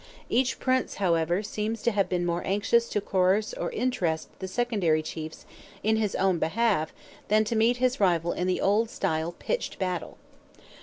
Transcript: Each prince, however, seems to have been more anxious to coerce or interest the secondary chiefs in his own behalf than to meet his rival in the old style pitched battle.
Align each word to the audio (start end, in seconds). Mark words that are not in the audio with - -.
Each 0.29 0.57
prince, 0.59 0.95
however, 0.95 1.43
seems 1.43 1.83
to 1.83 1.91
have 1.91 2.09
been 2.09 2.25
more 2.25 2.41
anxious 2.43 2.89
to 2.89 3.01
coerce 3.01 3.53
or 3.53 3.69
interest 3.71 4.29
the 4.39 4.47
secondary 4.47 5.03
chiefs 5.03 5.45
in 5.83 5.97
his 5.97 6.15
own 6.15 6.39
behalf 6.39 6.91
than 7.27 7.43
to 7.43 7.55
meet 7.55 7.77
his 7.77 7.99
rival 7.99 8.31
in 8.33 8.47
the 8.47 8.61
old 8.61 8.89
style 8.89 9.31
pitched 9.37 9.77
battle. 9.77 10.17